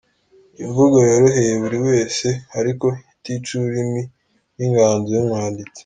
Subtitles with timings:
[0.63, 2.27] Imvugo yoroheye buri wese,
[2.59, 4.03] ariko itica ururimi
[4.57, 5.79] n’inganzo y’umwanditsi.